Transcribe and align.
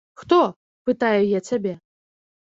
Хто, 0.19 0.37
пытаю 0.89 1.19
я 1.31 1.41
цябе? 1.51 1.73